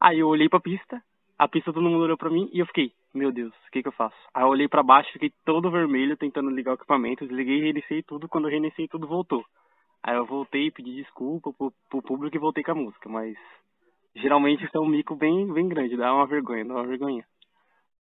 Aí 0.00 0.20
eu 0.20 0.28
olhei 0.28 0.48
pra 0.48 0.60
pista, 0.60 1.02
a 1.38 1.48
pista 1.48 1.72
todo 1.72 1.82
mundo 1.82 2.04
olhou 2.04 2.16
pra 2.16 2.30
mim, 2.30 2.48
e 2.52 2.60
eu 2.60 2.66
fiquei, 2.66 2.92
meu 3.12 3.32
Deus, 3.32 3.52
o 3.52 3.70
que 3.70 3.82
que 3.82 3.88
eu 3.88 3.92
faço? 3.92 4.16
Aí 4.32 4.42
eu 4.42 4.48
olhei 4.48 4.68
para 4.68 4.82
baixo, 4.82 5.12
fiquei 5.12 5.32
todo 5.44 5.70
vermelho, 5.70 6.16
tentando 6.16 6.50
ligar 6.50 6.72
o 6.72 6.74
equipamento, 6.74 7.26
desliguei, 7.26 7.60
reiniciei 7.60 8.02
tudo, 8.02 8.28
quando 8.28 8.46
eu 8.46 8.50
reiniciei 8.50 8.88
tudo 8.88 9.06
voltou. 9.06 9.44
Aí 10.02 10.16
eu 10.16 10.26
voltei, 10.26 10.70
pedi 10.70 10.94
desculpa 10.96 11.52
pro, 11.52 11.72
pro 11.88 12.02
público 12.02 12.36
e 12.36 12.38
voltei 12.38 12.62
com 12.62 12.72
a 12.72 12.74
música, 12.74 13.08
mas 13.08 13.36
geralmente 14.14 14.64
isso 14.64 14.76
é 14.76 14.80
um 14.80 14.86
mico 14.86 15.16
bem, 15.16 15.52
bem 15.52 15.68
grande, 15.68 15.96
dá 15.96 16.14
uma 16.14 16.26
vergonha, 16.26 16.64
dá 16.64 16.74
uma 16.74 16.86
vergonha. 16.86 17.24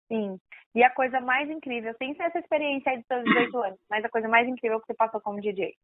Sim. 0.08 0.40
E 0.76 0.84
a 0.84 0.90
coisa 0.90 1.22
mais 1.22 1.50
incrível, 1.50 1.94
sem 1.98 2.16
ser 2.16 2.24
essa 2.24 2.40
experiência 2.40 2.92
aí 2.92 2.98
dos 2.98 3.06
seus 3.06 3.24
18 3.24 3.58
anos, 3.60 3.80
mas 3.90 4.04
a 4.04 4.10
coisa 4.10 4.28
mais 4.28 4.48
incrível 4.48 4.80
que 4.82 4.88
você 4.88 4.94
passou 4.96 5.22
como 5.22 5.40
DJ? 5.40 5.76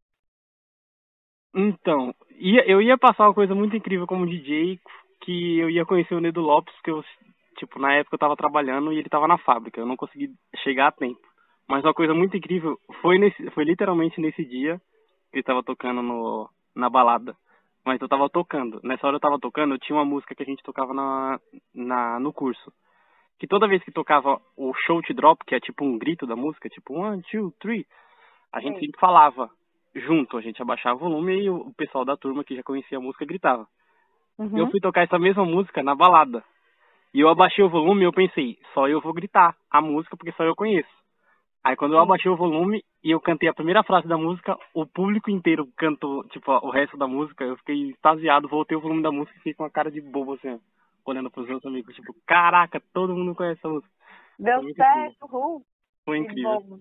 Então, 1.53 2.13
ia, 2.31 2.67
eu 2.67 2.81
ia 2.81 2.97
passar 2.97 3.25
uma 3.27 3.33
coisa 3.33 3.53
muito 3.53 3.75
incrível 3.75 4.07
como 4.07 4.25
DJ, 4.25 4.79
que 5.21 5.59
eu 5.59 5.69
ia 5.69 5.85
conhecer 5.85 6.15
o 6.15 6.19
Nedo 6.19 6.41
Lopes, 6.41 6.73
que 6.81 6.89
eu, 6.89 7.03
tipo, 7.59 7.79
na 7.79 7.93
época 7.93 8.15
eu 8.15 8.19
tava 8.19 8.35
trabalhando 8.35 8.91
e 8.91 8.97
ele 8.97 9.09
tava 9.09 9.27
na 9.27 9.37
fábrica, 9.37 9.79
eu 9.79 9.85
não 9.85 9.95
consegui 9.95 10.31
chegar 10.63 10.87
a 10.87 10.91
tempo. 10.91 11.21
Mas 11.67 11.83
uma 11.83 11.93
coisa 11.93 12.13
muito 12.13 12.35
incrível 12.35 12.79
foi 13.01 13.19
nesse, 13.19 13.49
foi 13.51 13.63
literalmente 13.63 14.19
nesse 14.19 14.43
dia 14.43 14.81
ele 15.31 15.43
tava 15.43 15.61
tocando 15.61 16.01
no, 16.01 16.49
na 16.75 16.89
balada. 16.89 17.35
Mas 17.85 18.01
eu 18.01 18.07
tava 18.07 18.29
tocando. 18.29 18.79
Nessa 18.83 19.05
hora 19.05 19.17
eu 19.17 19.21
tava 19.21 19.39
tocando, 19.39 19.73
eu 19.73 19.79
tinha 19.79 19.95
uma 19.95 20.05
música 20.05 20.33
que 20.33 20.43
a 20.43 20.45
gente 20.45 20.63
tocava 20.63 20.93
na, 20.93 21.39
na, 21.73 22.19
no 22.19 22.33
curso. 22.33 22.73
Que 23.37 23.47
toda 23.47 23.67
vez 23.67 23.83
que 23.83 23.91
tocava 23.91 24.41
o 24.57 24.73
shout 24.85 25.13
drop, 25.13 25.45
que 25.45 25.55
é 25.55 25.59
tipo 25.59 25.85
um 25.85 25.97
grito 25.97 26.25
da 26.25 26.35
música, 26.35 26.67
tipo 26.69 26.93
one, 26.93 27.21
two, 27.31 27.53
three, 27.59 27.85
a 28.51 28.59
gente 28.59 28.79
sempre 28.79 28.99
falava 28.99 29.49
junto, 29.95 30.37
a 30.37 30.41
gente 30.41 30.61
abaixava 30.61 30.95
o 30.95 31.09
volume 31.09 31.43
e 31.43 31.49
o 31.49 31.71
pessoal 31.77 32.03
da 32.03 32.17
turma 32.17 32.43
que 32.43 32.55
já 32.55 32.63
conhecia 32.63 32.97
a 32.97 33.01
música 33.01 33.25
gritava. 33.25 33.67
Uhum. 34.37 34.57
Eu 34.57 34.69
fui 34.71 34.79
tocar 34.79 35.03
essa 35.03 35.19
mesma 35.19 35.45
música 35.45 35.83
na 35.83 35.95
balada. 35.95 36.43
E 37.13 37.19
eu 37.19 37.29
abaixei 37.29 37.63
o 37.63 37.69
volume 37.69 38.01
e 38.01 38.05
eu 38.05 38.13
pensei, 38.13 38.57
só 38.73 38.87
eu 38.87 39.01
vou 39.01 39.13
gritar 39.13 39.55
a 39.69 39.81
música 39.81 40.15
porque 40.15 40.31
só 40.33 40.43
eu 40.43 40.55
conheço. 40.55 40.89
Aí 41.63 41.75
quando 41.75 41.93
eu 41.93 41.99
abaixei 41.99 42.31
o 42.31 42.37
volume 42.37 42.83
e 43.03 43.11
eu 43.11 43.19
cantei 43.19 43.49
a 43.49 43.53
primeira 43.53 43.83
frase 43.83 44.07
da 44.07 44.17
música, 44.17 44.57
o 44.73 44.85
público 44.85 45.29
inteiro 45.29 45.67
cantou, 45.75 46.23
tipo, 46.29 46.51
o 46.51 46.69
resto 46.69 46.97
da 46.97 47.07
música, 47.07 47.43
eu 47.43 47.57
fiquei 47.57 47.89
extasiado, 47.89 48.47
voltei 48.47 48.77
o 48.77 48.81
volume 48.81 49.01
da 49.01 49.11
música 49.11 49.35
e 49.35 49.39
fiquei 49.39 49.53
com 49.53 49.63
uma 49.63 49.69
cara 49.69 49.91
de 49.91 49.99
bobo, 49.99 50.33
assim, 50.33 50.59
olhando 51.05 51.29
pros 51.29 51.47
meus 51.47 51.65
amigos, 51.65 51.95
tipo, 51.95 52.15
caraca, 52.25 52.81
todo 52.93 53.15
mundo 53.15 53.35
conhece 53.35 53.59
essa 53.59 53.69
música. 53.69 53.91
Deu 54.37 54.73
certo, 54.73 55.25
Ru. 55.25 55.61
Foi 56.05 56.19
incrível. 56.19 56.79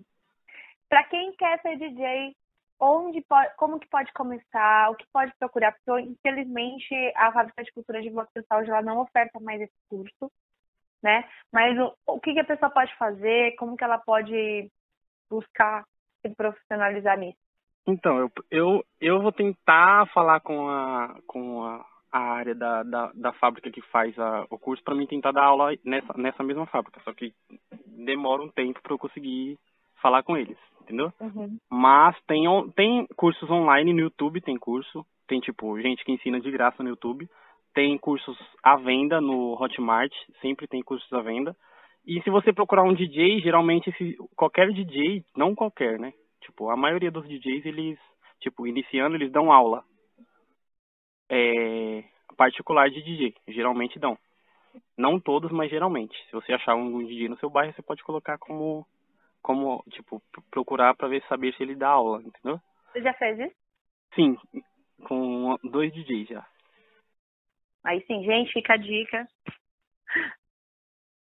Pra 0.87 1.03
quem 1.03 1.33
quer 1.33 1.61
ser 1.61 1.77
DJ, 1.77 2.33
onde 2.79 3.21
pode, 3.21 3.55
como 3.55 3.79
que 3.79 3.87
pode 3.89 4.11
começar, 4.13 4.89
o 4.91 4.95
que 4.95 5.05
pode 5.11 5.33
procurar, 5.37 5.73
porque 5.73 6.01
infelizmente 6.01 6.93
a 7.15 7.31
Fábrica 7.31 7.63
de 7.63 7.71
Cultura 7.71 8.01
de 8.01 8.09
Bloco 8.09 8.31
Saúde 8.47 8.69
ela 8.69 8.81
não 8.81 8.99
oferta 8.99 9.39
mais 9.39 9.61
esse 9.61 9.75
curso 9.89 10.31
né? 11.01 11.27
Mas 11.51 11.77
o, 11.77 11.93
o 12.05 12.19
que, 12.19 12.33
que 12.33 12.39
a 12.39 12.45
pessoa 12.45 12.69
pode 12.69 12.95
fazer, 12.97 13.55
como 13.55 13.75
que 13.75 13.83
ela 13.83 13.97
pode 13.97 14.69
buscar 15.29 15.83
se 16.21 16.33
profissionalizar 16.35 17.17
nisso? 17.17 17.37
Então, 17.87 18.19
eu, 18.19 18.31
eu, 18.51 18.85
eu 18.99 19.21
vou 19.21 19.31
tentar 19.31 20.07
falar 20.13 20.39
com 20.41 20.69
a, 20.69 21.17
com 21.25 21.63
a, 21.63 21.85
a 22.11 22.19
área 22.19 22.53
da, 22.53 22.83
da, 22.83 23.11
da 23.13 23.33
fábrica 23.33 23.71
que 23.71 23.81
faz 23.83 24.17
a, 24.19 24.45
o 24.49 24.59
curso 24.59 24.83
para 24.83 24.95
mim 24.95 25.07
tentar 25.07 25.31
dar 25.31 25.45
aula 25.45 25.71
nessa, 25.83 26.13
nessa 26.17 26.43
mesma 26.43 26.67
fábrica, 26.67 27.01
só 27.03 27.13
que 27.13 27.33
demora 27.85 28.43
um 28.43 28.49
tempo 28.49 28.81
para 28.81 28.93
eu 28.93 28.99
conseguir 28.99 29.57
falar 30.01 30.23
com 30.23 30.37
eles, 30.37 30.57
entendeu? 30.81 31.11
Uhum. 31.19 31.57
Mas 31.69 32.15
tem, 32.27 32.45
tem 32.75 33.07
cursos 33.15 33.49
online 33.49 33.93
no 33.93 33.99
YouTube, 33.99 34.41
tem 34.41 34.57
curso, 34.57 35.05
tem 35.27 35.39
tipo 35.39 35.79
gente 35.79 36.03
que 36.03 36.11
ensina 36.11 36.39
de 36.39 36.51
graça 36.51 36.81
no 36.83 36.89
YouTube, 36.89 37.29
tem 37.73 37.97
cursos 37.97 38.37
à 38.63 38.75
venda 38.75 39.21
no 39.21 39.53
Hotmart, 39.61 40.11
sempre 40.41 40.67
tem 40.67 40.81
cursos 40.81 41.11
à 41.13 41.21
venda. 41.21 41.55
E 42.05 42.21
se 42.23 42.29
você 42.29 42.51
procurar 42.51 42.83
um 42.83 42.93
DJ, 42.93 43.39
geralmente 43.41 43.89
esse, 43.89 44.17
qualquer 44.35 44.71
DJ, 44.71 45.23
não 45.35 45.53
qualquer, 45.53 45.99
né? 45.99 46.13
Tipo, 46.41 46.69
a 46.69 46.75
maioria 46.75 47.11
dos 47.11 47.27
DJs, 47.27 47.65
eles, 47.65 47.99
tipo, 48.39 48.65
iniciando, 48.65 49.15
eles 49.15 49.31
dão 49.31 49.51
aula. 49.51 49.83
É, 51.29 52.03
particular 52.39 52.89
de 52.89 53.03
DJ, 53.03 53.35
geralmente 53.49 53.99
dão. 53.99 54.17
Não 54.97 55.19
todos, 55.19 55.51
mas 55.51 55.69
geralmente. 55.69 56.17
Se 56.25 56.31
você 56.31 56.53
achar 56.53 56.73
um 56.73 57.05
DJ 57.05 57.27
no 57.27 57.37
seu 57.37 57.49
bairro, 57.49 57.73
você 57.73 57.81
pode 57.81 58.01
colocar 58.03 58.37
como, 58.37 58.87
como 59.41 59.83
tipo, 59.89 60.21
procurar 60.51 60.95
para 60.95 61.07
ver 61.07 61.23
saber 61.27 61.53
se 61.55 61.63
ele 61.63 61.75
dá 61.75 61.89
aula, 61.89 62.21
entendeu? 62.21 62.59
Você 62.91 63.01
já 63.01 63.13
fez 63.13 63.39
isso? 63.39 63.55
Sim, 64.15 64.37
com 65.05 65.57
dois 65.63 65.93
DJs 65.93 66.29
já. 66.29 66.45
Aí 67.83 68.03
sim, 68.05 68.23
gente, 68.23 68.51
fica 68.51 68.73
a 68.73 68.77
dica. 68.77 69.27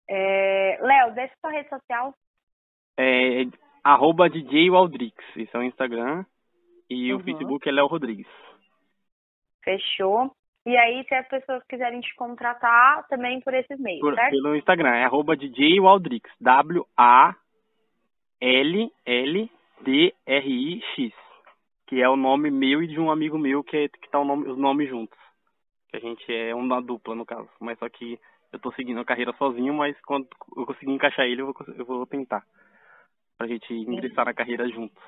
É... 0.10 0.77
Léo, 0.82 1.13
deixa 1.13 1.34
sua 1.39 1.51
rede 1.51 1.70
social. 1.70 2.13
É 2.98 3.46
arroba 3.84 4.30
DJ 4.30 4.70
Waldrix, 4.70 5.15
esse 5.36 5.56
é 5.56 5.60
o 5.60 5.63
Instagram. 5.63 6.25
E 6.89 7.13
uhum. 7.13 7.20
o 7.20 7.24
Facebook 7.24 7.68
é 7.68 7.72
Léo 7.72 7.88
Rodrigues. 7.88 8.27
Fechou. 9.63 10.32
E 10.65 10.77
aí, 10.77 11.03
se 11.08 11.15
as 11.15 11.27
pessoas 11.27 11.63
quiserem 11.63 12.01
te 12.01 12.13
contratar, 12.15 13.08
também 13.08 13.39
por 13.41 13.53
esses 13.53 13.80
meios, 13.80 14.01
por, 14.01 14.13
certo? 14.13 14.30
Pelo 14.32 14.56
Instagram, 14.56 14.96
é 14.96 15.06
arroba 15.06 15.36
DJ 15.36 15.80
Waldrix, 15.80 16.30
W-A-L-L-D-R-I-X, 18.42 19.54
que 21.88 22.02
é 22.02 22.10
o 22.10 22.16
nome 22.16 22.50
meu 22.50 22.82
e 22.82 22.88
de 22.88 23.00
um 23.00 23.12
amigo 23.12 23.38
meu 23.38 23.64
que, 23.64 23.78
é, 23.78 23.88
que 23.88 24.10
tá 24.10 24.24
nome, 24.24 24.50
os 24.50 24.58
nomes 24.58 24.90
juntos. 24.90 25.20
Que 25.90 25.98
a 25.98 26.00
gente 26.00 26.34
é 26.34 26.56
uma 26.56 26.82
dupla, 26.82 27.14
no 27.14 27.26
caso. 27.26 27.50
Mas 27.60 27.78
só 27.78 27.88
que 27.88 28.20
eu 28.52 28.60
tô 28.60 28.72
seguindo 28.74 29.00
a 29.00 29.06
carreira 29.06 29.32
sozinho, 29.34 29.74
mas 29.74 29.96
quando 30.02 30.28
eu 30.58 30.66
conseguir 30.66 30.92
encaixar 30.92 31.26
ele, 31.26 31.42
eu 31.42 31.54
vou, 31.54 31.56
eu 31.78 31.86
vou 31.86 32.08
tentar. 32.08 32.44
Pra 33.38 33.48
gente 33.48 33.72
ingressar 33.74 34.26
na 34.26 34.34
carreira 34.34 34.68
juntos. 34.70 35.02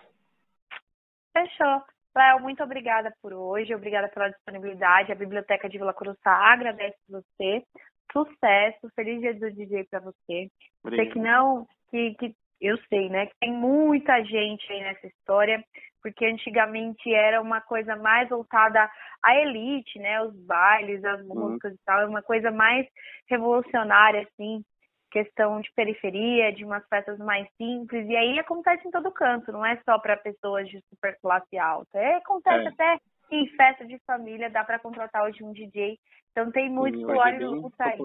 Fechou. 1.34 1.82
Léo, 2.16 2.42
muito 2.42 2.64
obrigada 2.64 3.12
por 3.22 3.34
hoje, 3.34 3.74
obrigada 3.74 4.08
pela 4.10 4.30
disponibilidade. 4.30 5.12
A 5.12 5.16
Biblioteca 5.16 5.68
de 5.68 5.80
Vila 5.80 5.94
Cruzá 5.94 6.32
agradece 6.54 6.98
você. 7.10 7.64
Sucesso, 8.12 8.88
feliz 8.96 9.20
dia 9.20 9.34
do 9.34 9.52
DJ 9.52 9.86
para 9.86 10.00
você. 10.00 10.52
Obrigado. 10.84 11.12
Que 11.12 11.20
não, 11.20 11.68
que, 11.90 12.14
que 12.14 12.36
eu 12.64 12.78
sei, 12.90 13.10
né, 13.10 13.26
que 13.26 13.36
tem 13.40 13.52
muita 13.52 14.24
gente 14.24 14.72
aí 14.72 14.82
nessa 14.82 15.08
história, 15.08 15.64
porque 16.02 16.26
antigamente 16.26 17.14
era 17.14 17.42
uma 17.42 17.62
coisa 17.62 17.96
mais 17.96 18.30
voltada 18.30 18.90
à 19.22 19.36
elite, 19.36 20.00
né, 20.00 20.22
os 20.22 20.36
bailes, 20.46 21.04
as 21.04 21.22
uhum. 21.22 21.36
músicas 21.36 21.72
uhum. 21.72 21.78
e 21.78 21.86
tal, 21.86 22.10
uma 22.10 22.22
coisa 22.22 22.52
mais 22.52 22.88
revolucionária, 23.30 24.22
assim, 24.22 24.64
questão 25.12 25.62
de 25.62 25.70
periferia, 25.76 26.52
de 26.52 26.66
umas 26.66 26.88
festas 26.88 27.20
mais 27.20 27.48
simples, 27.56 28.08
e 28.08 28.16
aí 28.16 28.40
acontece 28.40 28.88
em 28.88 28.92
todo 28.92 29.12
canto, 29.12 29.52
não 29.52 29.66
é 29.66 29.80
só 29.86 30.00
para 30.00 30.18
pessoas 30.18 30.68
de 30.68 30.82
super 30.90 31.18
classe 31.22 31.58
alta. 31.58 32.00
É, 32.00 32.16
acontece 32.16 32.66
é. 32.66 32.68
até 32.70 32.98
em 33.30 33.48
festa 33.50 33.86
de 33.86 34.00
família, 34.08 34.50
dá 34.50 34.64
para 34.64 34.80
contratar 34.80 35.24
hoje 35.24 35.44
um 35.44 35.54
DJ. 35.54 36.00
Então 36.32 36.52
tem 36.52 36.70
muito 36.70 37.00
folclore 37.00 37.44
é 37.80 37.84
aí. 37.84 38.00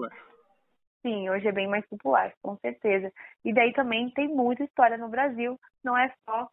Sim, 1.01 1.29
hoje 1.29 1.47
é 1.47 1.51
bem 1.51 1.67
mais 1.67 1.85
popular, 1.87 2.33
com 2.41 2.57
certeza. 2.57 3.11
E 3.45 3.53
daí 3.53 3.71
também 3.73 4.09
tem 4.11 4.27
muita 4.27 4.63
história 4.63 4.97
no 4.97 5.07
Brasil, 5.07 5.57
não 5.83 5.97
é 5.97 6.13
só 6.25 6.49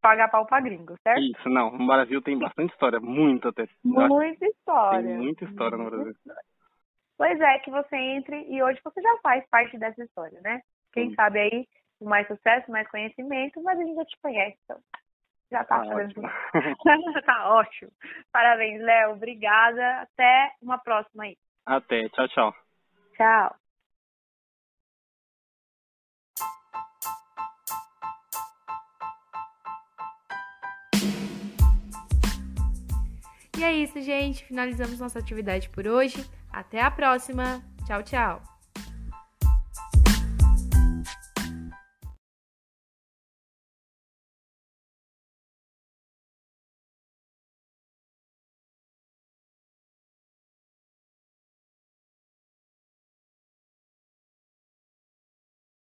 pagar 0.00 0.28
pau 0.28 0.44
pra 0.46 0.60
gringo, 0.60 0.94
certo? 1.02 1.22
Isso, 1.22 1.48
não. 1.48 1.70
No 1.70 1.86
Brasil 1.86 2.20
tem 2.20 2.38
bastante 2.38 2.72
história, 2.72 3.00
muita 3.00 3.48
até. 3.48 3.66
Muita 3.82 4.46
história. 4.46 5.02
Tem 5.02 5.16
muita 5.16 5.44
história 5.44 5.78
no 5.78 5.90
Brasil. 5.90 6.14
Pois 7.16 7.40
é, 7.40 7.58
que 7.60 7.70
você 7.70 7.96
entre 7.96 8.44
e 8.48 8.62
hoje 8.62 8.80
você 8.84 9.00
já 9.00 9.18
faz 9.22 9.44
parte 9.48 9.76
dessa 9.78 10.04
história, 10.04 10.40
né? 10.40 10.60
Quem 10.92 11.10
Sim. 11.10 11.14
sabe 11.16 11.40
aí, 11.40 11.68
mais 12.00 12.26
sucesso, 12.28 12.70
mais 12.70 12.88
conhecimento, 12.88 13.60
mas 13.62 13.78
a 13.78 13.82
gente 13.82 13.96
já 13.96 14.04
te 14.04 14.16
conhece, 14.22 14.56
então 14.64 14.78
já 15.50 15.64
tá, 15.64 15.80
tá 15.80 15.86
fazendo. 15.86 16.20
Ótimo. 16.20 16.30
tá 17.26 17.50
ótimo. 17.50 17.90
Parabéns, 18.30 18.80
Léo. 18.80 19.12
Obrigada. 19.12 20.02
Até 20.02 20.52
uma 20.62 20.78
próxima 20.78 21.24
aí. 21.24 21.36
Até. 21.66 22.08
Tchau, 22.10 22.28
tchau. 22.28 22.67
Tchau. 23.18 23.58
E 33.58 33.64
é 33.64 33.72
isso, 33.72 34.00
gente. 34.00 34.44
Finalizamos 34.44 35.00
nossa 35.00 35.18
atividade 35.18 35.68
por 35.70 35.86
hoje. 35.88 36.24
Até 36.50 36.80
a 36.80 36.90
próxima. 36.90 37.60
Tchau, 37.84 38.02
tchau. 38.04 38.57